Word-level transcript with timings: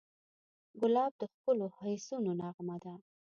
ګلاب 0.79 1.11
د 1.19 1.21
ښکلو 1.33 1.65
حسونو 1.77 2.31
نغمه 2.41 2.77
ده. 2.83 2.93